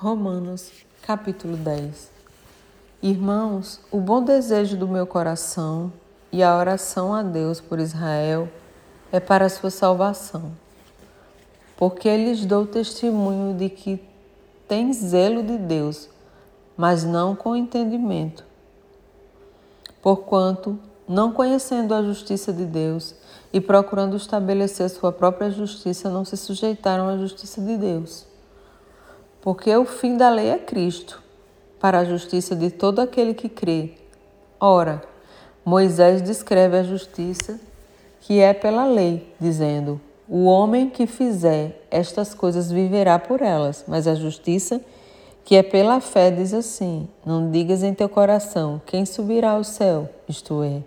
Romanos, 0.00 0.70
capítulo 1.02 1.56
10 1.56 2.08
Irmãos, 3.02 3.80
o 3.90 3.98
bom 3.98 4.22
desejo 4.22 4.76
do 4.76 4.86
meu 4.86 5.04
coração 5.08 5.92
e 6.30 6.40
a 6.40 6.56
oração 6.56 7.12
a 7.12 7.20
Deus 7.20 7.60
por 7.60 7.80
Israel 7.80 8.48
é 9.10 9.18
para 9.18 9.46
a 9.46 9.48
sua 9.48 9.70
salvação, 9.70 10.52
porque 11.76 12.16
lhes 12.16 12.46
dou 12.46 12.64
testemunho 12.64 13.58
de 13.58 13.68
que 13.68 14.00
tem 14.68 14.92
zelo 14.92 15.42
de 15.42 15.58
Deus, 15.58 16.08
mas 16.76 17.02
não 17.02 17.34
com 17.34 17.56
entendimento. 17.56 18.44
Porquanto, 20.00 20.78
não 21.08 21.32
conhecendo 21.32 21.92
a 21.92 22.04
justiça 22.04 22.52
de 22.52 22.66
Deus 22.66 23.16
e 23.52 23.60
procurando 23.60 24.16
estabelecer 24.16 24.88
sua 24.90 25.10
própria 25.10 25.50
justiça, 25.50 26.08
não 26.08 26.24
se 26.24 26.36
sujeitaram 26.36 27.08
à 27.08 27.18
justiça 27.18 27.60
de 27.60 27.76
Deus 27.76 28.28
porque 29.40 29.74
o 29.76 29.84
fim 29.84 30.16
da 30.16 30.28
lei 30.28 30.48
é 30.48 30.58
Cristo, 30.58 31.22
para 31.80 32.00
a 32.00 32.04
justiça 32.04 32.56
de 32.56 32.70
todo 32.70 33.00
aquele 33.00 33.34
que 33.34 33.48
crê. 33.48 33.92
Ora, 34.60 35.02
Moisés 35.64 36.22
descreve 36.22 36.76
a 36.76 36.82
justiça 36.82 37.60
que 38.20 38.40
é 38.40 38.52
pela 38.52 38.84
lei, 38.84 39.32
dizendo: 39.40 40.00
O 40.28 40.44
homem 40.44 40.90
que 40.90 41.06
fizer 41.06 41.86
estas 41.90 42.34
coisas 42.34 42.70
viverá 42.70 43.18
por 43.18 43.40
elas, 43.42 43.84
mas 43.86 44.06
a 44.06 44.14
justiça 44.14 44.80
que 45.44 45.56
é 45.56 45.62
pela 45.62 46.00
fé 46.00 46.30
diz 46.30 46.52
assim: 46.52 47.08
Não 47.24 47.50
digas 47.50 47.82
em 47.82 47.94
teu 47.94 48.08
coração 48.08 48.82
quem 48.84 49.06
subirá 49.06 49.52
ao 49.52 49.64
céu, 49.64 50.08
isto 50.28 50.62
é, 50.62 50.82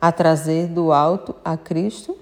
a 0.00 0.12
trazer 0.12 0.68
do 0.68 0.92
alto 0.92 1.34
a 1.44 1.56
Cristo, 1.56 2.16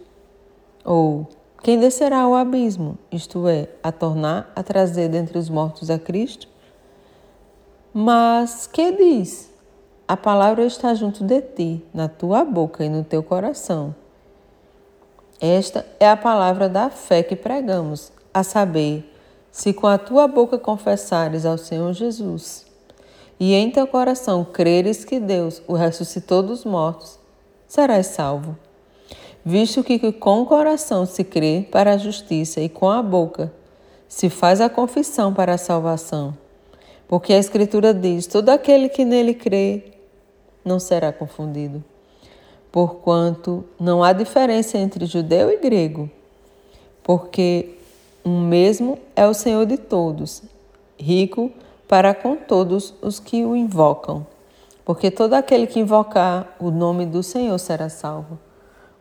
ou 0.84 1.28
quem 1.62 1.78
descerá 1.78 2.20
ao 2.20 2.34
abismo, 2.34 2.98
isto 3.10 3.48
é, 3.48 3.68
a 3.82 3.90
tornar 3.90 4.52
a 4.54 4.62
trazer 4.62 5.08
dentre 5.08 5.38
os 5.38 5.48
mortos 5.48 5.90
a 5.90 5.98
Cristo? 5.98 6.48
Mas 7.92 8.66
que 8.66 8.92
diz? 8.92 9.50
A 10.06 10.16
palavra 10.16 10.64
está 10.64 10.94
junto 10.94 11.24
de 11.24 11.40
ti, 11.40 11.84
na 11.92 12.08
tua 12.08 12.44
boca 12.44 12.84
e 12.84 12.88
no 12.88 13.02
teu 13.02 13.22
coração. 13.22 13.94
Esta 15.40 15.84
é 15.98 16.08
a 16.08 16.16
palavra 16.16 16.68
da 16.68 16.88
fé 16.90 17.22
que 17.22 17.34
pregamos, 17.34 18.12
a 18.32 18.42
saber, 18.42 19.12
se 19.50 19.72
com 19.72 19.86
a 19.86 19.98
tua 19.98 20.28
boca 20.28 20.58
confessares 20.58 21.44
ao 21.44 21.58
Senhor 21.58 21.92
Jesus 21.92 22.66
e 23.38 23.54
em 23.54 23.70
teu 23.70 23.86
coração 23.86 24.44
creres 24.44 25.04
que 25.04 25.20
Deus 25.20 25.62
o 25.66 25.74
ressuscitou 25.74 26.42
dos 26.42 26.64
mortos, 26.64 27.18
serás 27.66 28.06
salvo 28.06 28.56
visto 29.46 29.84
que 29.84 30.10
com 30.10 30.42
o 30.42 30.46
coração 30.46 31.06
se 31.06 31.22
crê 31.22 31.64
para 31.70 31.92
a 31.92 31.96
justiça 31.96 32.60
e 32.60 32.68
com 32.68 32.90
a 32.90 33.00
boca 33.00 33.52
se 34.08 34.28
faz 34.28 34.60
a 34.60 34.68
confissão 34.68 35.32
para 35.32 35.54
a 35.54 35.58
salvação. 35.58 36.36
Porque 37.06 37.32
a 37.32 37.38
Escritura 37.38 37.94
diz: 37.94 38.26
todo 38.26 38.48
aquele 38.48 38.88
que 38.88 39.04
nele 39.04 39.34
crê 39.34 39.84
não 40.64 40.80
será 40.80 41.12
confundido. 41.12 41.82
Porquanto 42.72 43.64
não 43.78 44.02
há 44.02 44.12
diferença 44.12 44.76
entre 44.78 45.06
judeu 45.06 45.48
e 45.48 45.58
grego, 45.58 46.10
porque 47.02 47.76
um 48.24 48.40
mesmo 48.40 48.98
é 49.14 49.26
o 49.26 49.32
Senhor 49.32 49.64
de 49.64 49.78
todos, 49.78 50.42
rico 50.98 51.52
para 51.86 52.12
com 52.12 52.34
todos 52.34 52.92
os 53.00 53.20
que 53.20 53.44
o 53.44 53.54
invocam. 53.54 54.26
Porque 54.84 55.10
todo 55.10 55.34
aquele 55.34 55.68
que 55.68 55.78
invocar 55.78 56.56
o 56.58 56.70
nome 56.70 57.06
do 57.06 57.22
Senhor 57.22 57.56
será 57.58 57.88
salvo. 57.88 58.38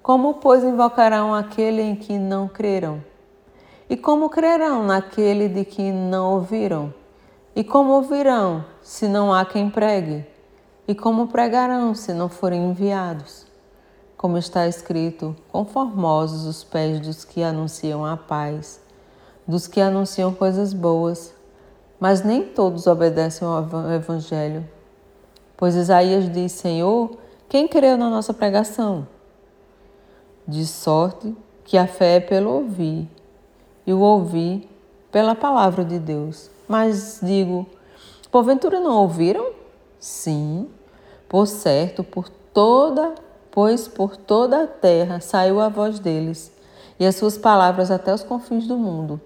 Como, 0.05 0.35
pois, 0.35 0.63
invocarão 0.63 1.33
aquele 1.33 1.81
em 1.81 1.95
que 1.95 2.19
não 2.19 2.47
creram? 2.47 3.03
E 3.89 3.97
como 3.97 4.29
crerão 4.29 4.83
naquele 4.83 5.49
de 5.49 5.65
que 5.65 5.91
não 5.91 6.35
ouviram? 6.35 6.93
E 7.55 7.63
como 7.63 7.93
ouvirão, 7.93 8.63
se 8.83 9.07
não 9.07 9.33
há 9.33 9.43
quem 9.43 9.67
pregue? 9.67 10.23
E 10.87 10.93
como 10.93 11.29
pregarão, 11.29 11.95
se 11.95 12.13
não 12.13 12.29
forem 12.29 12.69
enviados? 12.69 13.47
Como 14.15 14.37
está 14.37 14.67
escrito, 14.67 15.35
conformosos 15.51 16.45
os 16.45 16.63
pés 16.63 16.99
dos 16.99 17.25
que 17.25 17.41
anunciam 17.41 18.05
a 18.05 18.15
paz, 18.15 18.79
dos 19.47 19.65
que 19.65 19.81
anunciam 19.81 20.31
coisas 20.31 20.71
boas, 20.71 21.33
mas 21.99 22.23
nem 22.23 22.44
todos 22.44 22.85
obedecem 22.85 23.47
ao 23.47 23.91
Evangelho. 23.91 24.69
Pois 25.57 25.73
Isaías 25.73 26.31
diz: 26.31 26.51
Senhor, 26.51 27.17
quem 27.49 27.67
creu 27.67 27.97
na 27.97 28.07
nossa 28.07 28.35
pregação? 28.35 29.14
De 30.47 30.66
sorte 30.66 31.35
que 31.63 31.78
a 31.78 31.88
fé 31.88 32.17
é 32.17 32.19
pelo 32.19 32.51
ouvir, 32.51 33.09
e 33.85 33.91
o 33.91 34.00
ouvir 34.00 34.69
pela 35.11 35.33
palavra 35.33 35.83
de 35.83 35.97
Deus. 35.97 36.50
Mas 36.67 37.19
digo, 37.22 37.66
porventura 38.31 38.79
não 38.79 38.97
ouviram? 38.97 39.51
Sim, 40.00 40.69
por 41.28 41.47
certo, 41.47 42.03
por 42.03 42.29
toda, 42.53 43.16
pois 43.50 43.88
por 43.88 44.16
toda 44.16 44.63
a 44.63 44.67
terra 44.67 45.19
saiu 45.19 45.59
a 45.59 45.67
voz 45.67 46.00
deles, 46.00 46.51
e 47.00 47.06
as 47.06 47.16
suas 47.16 47.38
palavras 47.38 47.89
até 47.89 48.13
os 48.13 48.23
confins 48.23 48.67
do 48.67 48.77
mundo. 48.77 49.19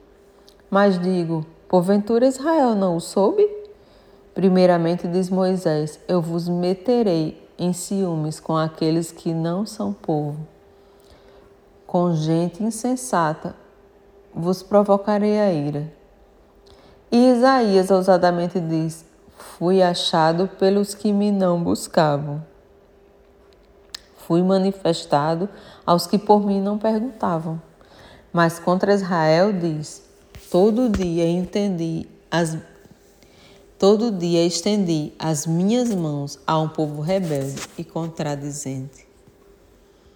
Mas 0.69 1.00
digo, 1.00 1.46
porventura 1.68 2.28
Israel 2.28 2.75
não 2.75 2.96
o 2.96 3.01
soube? 3.01 3.47
Primeiramente 4.34 5.07
diz 5.07 5.30
Moisés: 5.30 6.00
Eu 6.07 6.22
vos 6.22 6.47
meterei 6.47 7.46
em 7.57 7.74
ciúmes 7.74 8.40
com 8.40 8.56
aqueles 8.56 9.12
que 9.12 9.34
não 9.34 9.66
são 9.66 9.91
povo 9.91 10.47
com 11.89 12.13
gente 12.13 12.63
insensata 12.63 13.55
vos 14.31 14.61
provocarei 14.61 15.39
a 15.39 15.51
ira. 15.51 15.91
E 17.11 17.31
Isaías 17.31 17.89
ousadamente 17.89 18.59
diz: 18.59 19.03
Fui 19.35 19.81
achado 19.81 20.47
pelos 20.47 20.94
que 20.94 21.11
me 21.11 21.31
não 21.31 21.63
buscavam. 21.63 22.45
Fui 24.17 24.44
manifestado 24.44 25.50
aos 25.83 26.05
que 26.05 26.19
por 26.19 26.45
mim 26.45 26.61
não 26.61 26.77
perguntavam. 26.77 27.59
Mas 28.31 28.59
contra 28.59 28.94
Israel 28.94 29.51
diz: 29.51 30.03
Todo 30.51 30.89
dia 30.89 31.27
entendi 31.27 32.07
as 32.29 32.56
Todo 33.79 34.11
dia 34.11 34.45
estendi 34.45 35.11
as 35.17 35.47
minhas 35.47 35.89
mãos 35.89 36.38
a 36.45 36.59
um 36.59 36.69
povo 36.69 37.01
rebelde 37.01 37.63
e 37.79 37.83
contradizente. 37.83 39.09